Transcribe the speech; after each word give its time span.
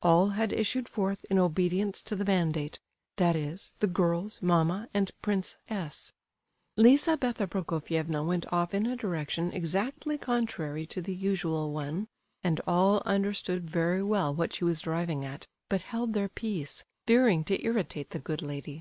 All 0.00 0.30
had 0.30 0.50
issued 0.50 0.88
forth 0.88 1.26
in 1.28 1.38
obedience 1.38 2.00
to 2.04 2.16
the 2.16 2.24
mandate; 2.24 2.80
that 3.18 3.36
is, 3.36 3.74
the 3.80 3.86
girls, 3.86 4.40
mamma, 4.40 4.88
and 4.94 5.10
Prince 5.20 5.56
S. 5.68 6.14
Lizabetha 6.78 7.46
Prokofievna 7.46 8.24
went 8.24 8.50
off 8.50 8.72
in 8.72 8.86
a 8.86 8.96
direction 8.96 9.52
exactly 9.52 10.16
contrary 10.16 10.86
to 10.86 11.02
the 11.02 11.14
usual 11.14 11.70
one, 11.70 12.08
and 12.42 12.62
all 12.66 13.02
understood 13.04 13.68
very 13.68 14.02
well 14.02 14.34
what 14.34 14.54
she 14.54 14.64
was 14.64 14.80
driving 14.80 15.22
at, 15.22 15.46
but 15.68 15.82
held 15.82 16.14
their 16.14 16.30
peace, 16.30 16.82
fearing 17.06 17.44
to 17.44 17.62
irritate 17.62 18.08
the 18.08 18.18
good 18.18 18.40
lady. 18.40 18.80